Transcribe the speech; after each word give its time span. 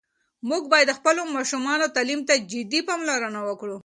موږ 0.49 0.63
باید 0.71 0.87
د 0.89 0.93
خپلو 0.99 1.21
ماشومانو 1.35 1.93
تعلیم 1.95 2.21
ته 2.27 2.33
جدي 2.51 2.81
پاملرنه 2.89 3.39
وکړو. 3.43 3.77